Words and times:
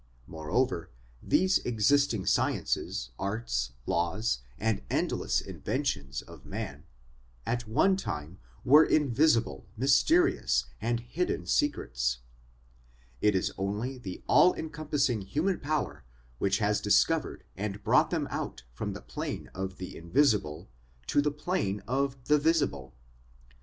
Moreover, 0.25 0.89
these 1.21 1.59
exist 1.59 2.11
ing 2.11 2.25
sciences, 2.25 3.11
arts, 3.19 3.73
laws, 3.85 4.39
and 4.57 4.81
endless 4.89 5.39
inventions 5.41 6.23
of 6.23 6.43
man 6.43 6.85
at 7.45 7.67
one 7.67 7.97
time 7.97 8.39
were 8.65 8.83
invisible, 8.83 9.67
mysterious, 9.77 10.65
and 10.81 11.01
hidden 11.01 11.45
secrets; 11.45 12.17
it 13.21 13.35
is 13.35 13.51
only 13.59 13.99
the 13.99 14.23
all 14.25 14.55
encompassing 14.55 15.21
human 15.21 15.59
power 15.59 16.03
which 16.39 16.57
has 16.57 16.81
discovered 16.81 17.43
and 17.55 17.83
brought 17.83 18.09
them 18.09 18.27
out 18.31 18.63
from 18.73 18.93
the 18.93 19.01
TOWERS 19.01 19.07
AND 19.07 19.13
CONDITIONS 19.13 19.47
OF 19.53 19.53
MAN 19.53 19.77
217 19.85 19.93
plane 19.93 19.93
of 19.93 20.13
the 20.15 20.19
invisible 20.19 20.69
to 21.05 21.21
the 21.21 21.31
plane 21.31 21.83
of 21.87 22.23
the 22.25 22.39
visible. 22.39 22.95